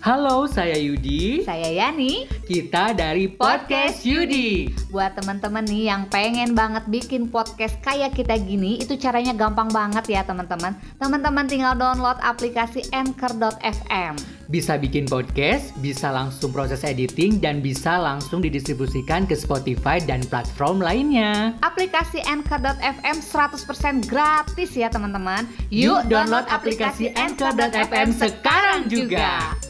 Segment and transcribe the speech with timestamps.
[0.00, 1.44] Halo, saya Yudi.
[1.44, 2.24] Saya Yani.
[2.48, 4.72] Kita dari Podcast Yudi.
[4.88, 10.08] Buat teman-teman nih yang pengen banget bikin podcast kayak kita gini, itu caranya gampang banget
[10.08, 10.72] ya teman-teman.
[10.96, 14.16] Teman-teman tinggal download aplikasi Anchor.fm.
[14.48, 20.80] Bisa bikin podcast, bisa langsung proses editing, dan bisa langsung didistribusikan ke Spotify dan platform
[20.80, 21.52] lainnya.
[21.60, 25.44] Aplikasi Anchor.fm 100% gratis ya teman-teman.
[25.68, 29.60] Yuk download aplikasi Anchor.fm sekarang juga.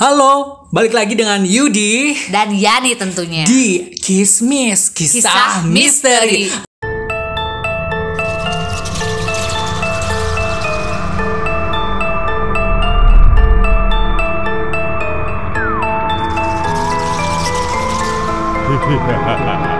[0.00, 3.44] Halo, balik lagi dengan Yudi Dan Yani tentunya.
[3.44, 6.48] di Kismis Kisah, Kisah Misteri.
[6.48, 6.64] Misteri.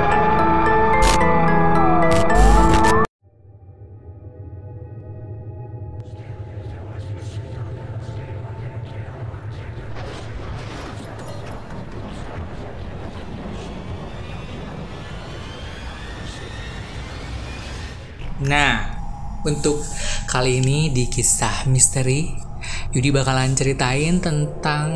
[18.41, 18.88] Nah,
[19.45, 19.85] untuk
[20.24, 22.49] kali ini di Kisah Misteri,
[22.93, 24.88] Yudi bakalan ceritain tentang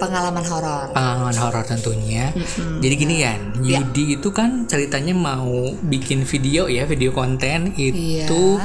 [0.00, 0.88] Pengalaman horor.
[0.92, 2.32] pengalaman horor tentunya.
[2.80, 5.48] Jadi gini ya, Yudi itu kan ceritanya mau
[5.84, 8.60] bikin video ya, video konten itu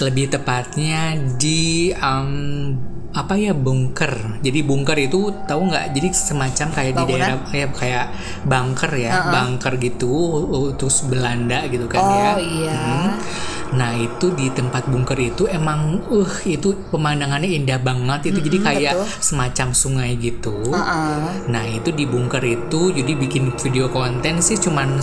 [0.00, 2.30] lebih tepatnya di em,
[3.14, 4.42] apa ya bunker.
[4.42, 5.94] Jadi bunker itu tahu nggak?
[5.94, 7.20] Jadi semacam kayak di Bangunan?
[7.20, 8.06] daerah kayak kayak
[8.44, 10.12] bunker ya, bunker gitu,
[10.74, 12.28] utus Belanda gitu kan ya.
[12.36, 12.74] Oh iya.
[12.76, 13.12] Hmm.
[13.72, 18.92] Nah itu di tempat bunker itu emang uh itu pemandangannya indah banget itu jadi kayak
[19.00, 19.06] betul.
[19.22, 20.52] semacam sungai gitu.
[20.68, 21.48] Heeh.
[21.48, 25.00] Nah itu di bunker itu jadi bikin video konten sih cuman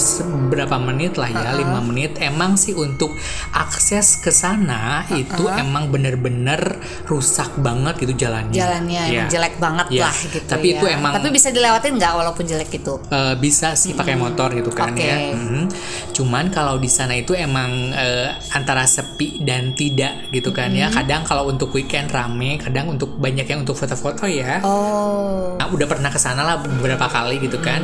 [0.48, 2.22] berapa menit lah ya lima menit.
[2.22, 3.12] Emang sih untuk
[3.52, 8.54] akses ke sana itu emang bener-bener rusak banget gitu jalannya.
[8.56, 10.04] Jalannya emang jelek banget Iya.
[10.08, 10.73] lah gitu Tapi ya.
[10.78, 12.94] itu emang Tapi bisa dilewatin nggak walaupun jelek itu?
[13.09, 15.04] Eh, bisa sih pakai motor gitu kan Oke.
[15.04, 15.17] ya.
[15.34, 15.64] Mhm.
[16.12, 20.92] Cuman kalau di sana itu emang eh, antara sepi dan tidak gitu kan ya.
[20.92, 24.60] Kadang kalau untuk weekend rame, kadang untuk banyak yang untuk foto-foto ya.
[24.64, 25.56] Oh.
[25.56, 27.80] Nah, udah pernah ke sana lah beberapa kali gitu kan.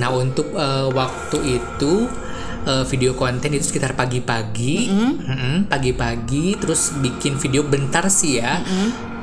[0.00, 2.08] Nah, untuk eh, waktu itu
[2.64, 8.64] eh, video konten itu sekitar pagi-pagi, Mm-mm, pagi-pagi, terus bikin video bentar sih ya.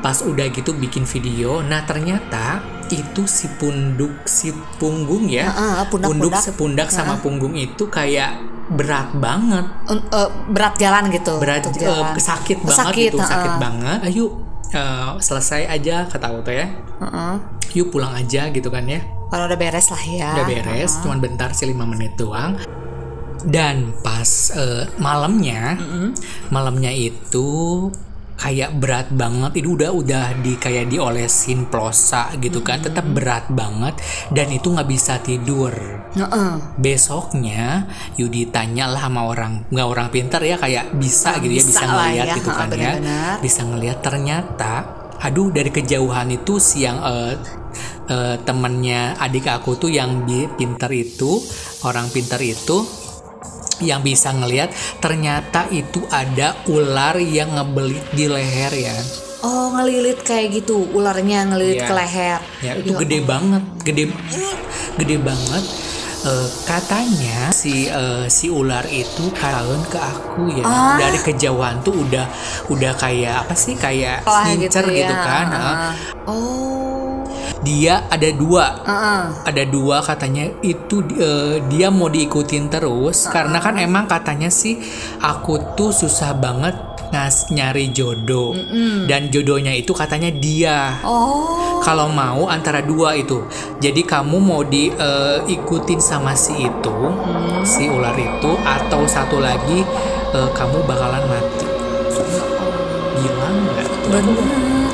[0.04, 2.60] Pas udah gitu bikin video, nah ternyata
[2.92, 6.12] itu si punduk si punggung ya, Heeh, pundak-pundak.
[6.12, 11.36] punduk sepundak sama punggung itu kayak berat banget, Un- eh, berat jalan gitu.
[11.36, 12.16] berat eh, jalan.
[12.16, 13.60] sakit Oh, banget sakit, gitu, sakit heeh.
[13.60, 14.00] banget.
[14.06, 14.26] Ayo
[14.70, 16.66] eh, selesai aja kata Auto ya
[16.98, 17.34] Heeh.
[17.74, 20.30] yuk pulang aja gitu kan ya Kalau udah beres lah ya.
[20.34, 22.58] udah beres cuman bentar sih 5 menit doang
[23.44, 25.76] dan pas eh, malamnya
[26.50, 27.90] malamnya itu
[28.44, 29.64] kayak berat banget.
[29.64, 32.84] Itu udah udah di kayak diolesin plosa gitu kan.
[32.84, 33.96] Tetap berat banget
[34.36, 35.72] dan itu nggak bisa tidur.
[36.14, 36.78] Heeh.
[36.78, 37.90] besoknya
[38.22, 41.86] Yudi tanya lah sama orang nggak orang pintar ya kayak bisa gitu ya Bisa bisa
[41.90, 42.94] lah ngeliat ya, gitu kan ya.
[43.42, 43.98] bisa ngeliat.
[44.04, 44.74] Ternyata
[45.24, 47.34] aduh dari kejauhan itu si yang eh,
[48.12, 50.28] eh, temennya adik aku tuh yang
[50.60, 51.40] pintar itu
[51.88, 52.84] orang pintar itu
[53.84, 58.98] yang bisa ngelihat ternyata itu ada ular yang ngebelit di leher ya
[59.44, 61.86] Oh ngelilit kayak gitu, ularnya ngelilit Iya.
[61.86, 62.40] ke leher.
[62.64, 64.04] ya itu gede banget gede
[64.96, 65.64] gede banget
[66.24, 70.96] Eh, katanya si eh, si ular itu karaun ke aku ya Ah.
[70.96, 72.24] dari kejauhan tuh udah
[72.72, 75.20] udah kayak apa sih kayak Lah ngincer gitu, ya.
[75.20, 75.60] kan eh.
[75.60, 75.92] Heeh.
[76.24, 76.93] Oh.
[77.64, 78.84] Dia ada dua.
[78.84, 79.24] Heeh.
[79.48, 84.78] ada dua katanya itu eh, dia mau diikutin terus karena kan emang katanya sih
[85.24, 86.76] aku tuh susah banget
[87.14, 88.58] ngas nyari jodoh.
[89.06, 90.98] Dan jodohnya itu katanya dia.
[91.06, 91.78] Oh.
[91.84, 93.44] kalau mau antara dua itu.
[93.78, 96.96] Jadi kamu mau diikutin sama si itu
[97.68, 99.86] si ular itu atau satu lagi
[100.34, 101.68] eh, kamu bakalan mati.
[103.22, 103.88] Gila nggak?
[103.88, 104.10] Tuh?
[104.10, 104.92] Bener.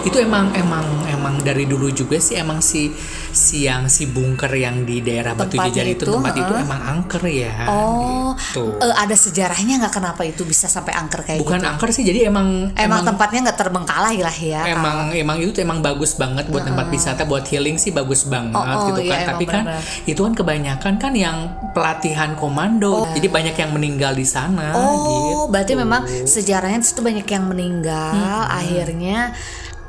[0.00, 0.84] itu emang emang
[1.20, 2.88] emang dari dulu juga sih emang si
[3.30, 6.64] si yang si bunker yang di daerah Batu Jajar itu, itu, tempat itu heeh.
[6.64, 8.32] emang angker ya Oh.
[8.34, 8.74] gitu.
[8.76, 11.68] Eh, ada sejarahnya nggak kenapa itu bisa sampai angker kayak bukan gitu?
[11.68, 14.62] angker sih jadi emang Emang, tempatnya nggak terbengkalai lah ya.
[14.66, 18.64] emang emang itu emang bagus banget buat tempat wisata buat healing sih bagus banget Oh,
[18.64, 20.08] oh, gitu kan iya, tapi emang kan benar-benar.
[20.08, 21.36] itu kan kebanyakan kan yang
[21.70, 25.52] pelatihan komando jadi banyak yang meninggal di sana Oh, gitu.
[25.52, 28.14] berarti memang sejarahnya itu banyak yang meninggal.
[28.46, 29.34] Akhirnya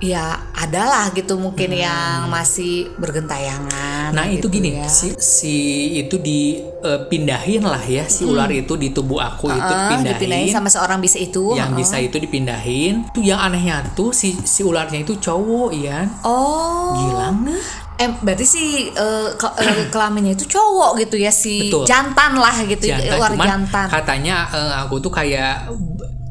[0.01, 4.09] ya adalah gitu mungkin yang masih bergentayangan.
[4.09, 4.89] Nah itu gitu gini ya.
[4.89, 5.55] si si
[5.95, 10.05] itu dipindahin lah ya si ular itu di tubuh aku itu Eh, dipindahin.
[10.11, 11.53] dipindahin sama seorang bisa itu.
[11.53, 11.79] yang heeh.
[11.79, 13.05] bisa itu dipindahin.
[13.09, 16.09] Tuh yang anehnya tuh si si ularnya itu cowok Ian.
[16.21, 16.97] Oh.
[16.97, 17.63] Gila nggak?
[17.97, 21.85] Eh, berarti si eh, ke- eh, kelaminnya itu cowok gitu ya si Betul.
[21.85, 23.85] jantan lah gitu Jantan ular cuman jantan.
[23.87, 25.69] katanya eh, aku tuh kayak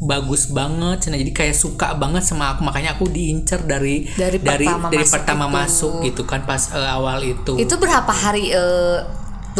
[0.00, 1.20] bagus banget Cina.
[1.20, 5.44] jadi kayak suka banget sama aku makanya aku diincer dari Dari pertama dari masuk pertama
[5.44, 5.54] itu.
[5.60, 8.98] masuk gitu kan pas eh, awal itu Itu berapa hari eh,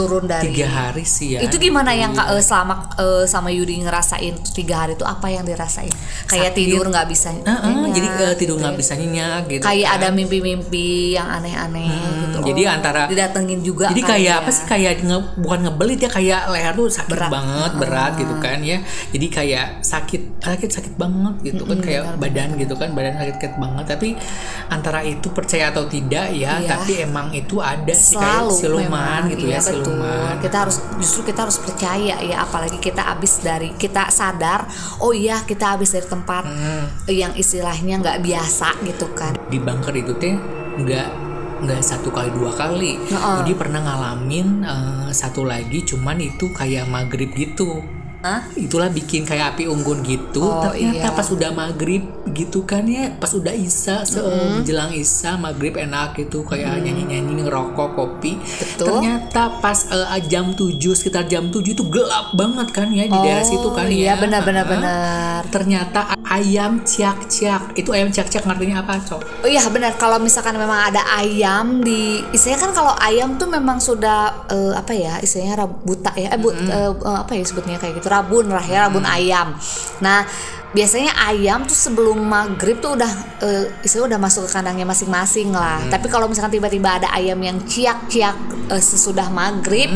[0.00, 3.76] turun dari tiga hari sih ya Itu gimana yang Kak, eh, selama eh, sama Yudi
[3.78, 5.92] ngerasain tiga hari itu apa yang dirasain?
[6.24, 6.56] Kayak Sakit.
[6.56, 8.78] tidur nggak bisa Eh, eh, nyenyak, jadi eh, tidur gitu nggak ya.
[8.78, 9.96] bisa nyenyak gitu Kayak kan.
[9.96, 11.92] ada mimpi-mimpi yang aneh-aneh
[12.24, 12.38] gitu.
[12.46, 14.40] jadi antara- didatengin juga jadi kayak ya.
[14.40, 17.30] apa sih kayak nge- bukan ngebelit ya kayak leher tuh sakit Berat.
[17.30, 18.78] banget berat gitu kan ya
[19.10, 23.54] jadi kayak sakit sakit sakit banget gitu kan kayak badan gitu kan badan sakit sakit
[23.56, 24.08] banget tapi
[24.68, 26.68] antara itu percaya atau tidak ya Iya.
[26.68, 29.89] tapi emang itu ada sih kayak siluman memang, gitu iya, ya betul.
[29.90, 34.64] Siluman Kita harus justru kita harus percaya ya apalagi kita habis dari kita sadar
[34.98, 36.86] oh iya kita habis dari tempat Hmm.
[37.06, 39.36] yang istilahnya nggak biasa gitu kan.
[39.46, 40.34] di bunker itu teh
[40.76, 41.08] nggak
[41.60, 43.36] nggak satu kali dua kali Heeh.
[43.42, 47.84] jadi pernah ngalamin eh, satu lagi cuman itu kayak maghrib gitu
[48.20, 48.44] Hah?
[48.52, 51.16] itulah bikin kayak api unggun gitu Oh, ternyata iya.
[51.16, 56.44] pas udah maghrib gitu kan ya pas udah isa se menjelang isa maghrib enak gitu
[56.44, 59.00] kayak nyanyi nyanyi ngerokok kopi Betul.
[59.00, 63.40] ternyata pas eh, jam 7 sekitar jam 7 itu gelap banget kan ya di daerah
[63.40, 64.76] situ kan iya ya benar-benar Heeh.
[64.76, 65.40] benar.
[65.48, 70.20] ternyata ayam ciak ciak itu ayam ciak ciak artinya apa cok Oh iya benar kalau
[70.20, 75.16] misalkan memang ada ayam di istilahnya kan kalau ayam tuh memang sudah eh, apa ya
[75.18, 78.64] istilahnya rab- buta ya eh, but- eh, eh, apa ya sebutnya kayak gitu rabun lah
[78.66, 79.54] ya rabun ayam.
[80.02, 80.26] Nah
[80.70, 83.12] biasanya ayam tuh sebelum maghrib tuh udah
[83.42, 85.82] eh, istilahnya udah masuk ke kandangnya masing-masing lah.
[85.90, 88.36] Tapi kalau misalkan tiba-tiba ada ayam yang ciak-ciak
[88.70, 89.90] eh, sesudah maghrib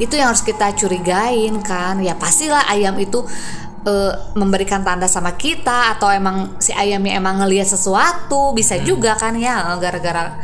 [0.00, 2.00] itu yang harus kita curigain kan.
[2.00, 3.24] Ya pastilah ayam itu
[3.84, 9.36] eh, memberikan tanda sama kita atau emang si ayamnya emang ngelihat sesuatu bisa juga kan
[9.36, 10.36] ya gara-gara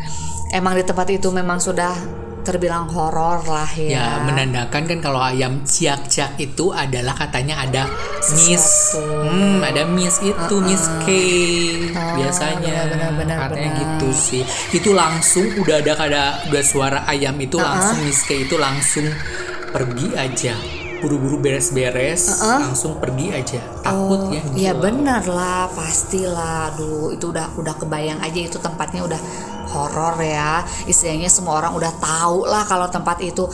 [0.52, 3.90] emang di tempat itu memang sudah terbilang horor lah ya.
[3.98, 7.90] Ya, menandakan kan kalau ayam ciak-ciak itu adalah katanya ada
[8.30, 8.94] miss.
[8.94, 11.08] Hmm, ada miss itu, miss K
[11.90, 12.86] biasanya.
[12.86, 13.80] benar, benar, katanya benar.
[13.82, 14.42] gitu sih.
[14.70, 19.10] Itu langsung udah ada kada udah suara ayam itu langsung miss K itu langsung
[19.74, 20.54] pergi aja.
[20.96, 23.60] Buru-buru beres-beres, langsung pergi aja.
[23.84, 24.42] Takut ya.
[24.56, 24.80] Ya gitu.
[24.80, 26.72] benar lah, pastilah.
[26.72, 29.20] Dulu itu udah udah kebayang aja itu tempatnya udah
[29.66, 30.62] horor ya.
[30.86, 33.44] Istilahnya semua orang udah tahu lah kalau tempat itu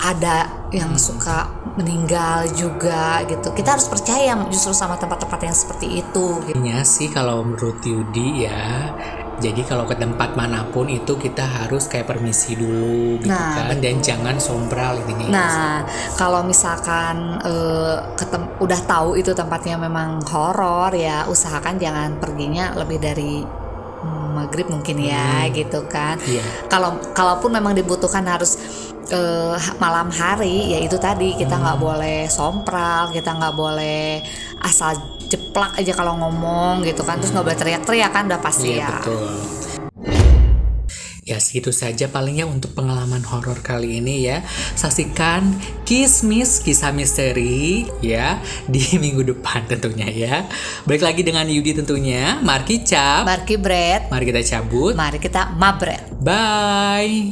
[0.00, 3.52] ada yang suka meninggal juga gitu.
[3.52, 6.56] Kita harus percaya justru sama tempat-tempat yang seperti itu gitu.
[6.56, 8.94] Intinya sih kalau menurut Yudi ya
[9.40, 13.80] jadi kalau ke tempat mana pun itu kita harus kayak permisi dulu gitu Nah, kan
[13.80, 15.72] dan jangan sombral intinya Nah,
[16.14, 23.00] kalau misalkan eh, ketem- udah tahu itu tempatnya memang horor ya, usahakan jangan perginya lebih
[23.00, 23.40] dari
[24.46, 26.16] maghrib mungkin ya, gitu kan.
[26.24, 26.42] Iya.
[26.72, 28.56] Kalau kalaupun memang dibutuhkan harus
[29.10, 34.22] eh, malam hari, ya itu tadi kita nggak boleh sompral, kita nggak boleh
[34.62, 34.94] asal
[35.30, 38.90] jeplak aja kalau ngomong gitu kan, terus nggak boleh teriak-teriak kan udah pasti Iya ya.
[38.98, 39.30] betul.
[41.30, 44.42] Ya segitu saja palingnya untuk pengalaman horor kali ini ya.
[44.74, 45.54] Saksikan
[45.86, 50.50] Kismis kisah misteri ya di minggu depan tentunya ya.
[50.90, 52.42] Balik lagi dengan Yudi tentunya.
[52.42, 53.30] Mari cap.
[53.30, 54.98] Barki bread, Mari kita cabut.
[54.98, 56.02] mari kita mabret.
[56.18, 57.30] Bye.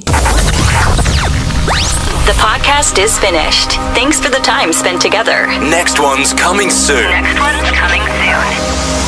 [2.23, 3.83] The podcast is finished.
[3.99, 5.51] Thanks for the time spent together.
[5.59, 7.03] Next one's coming soon.
[7.11, 9.08] Next one's coming soon.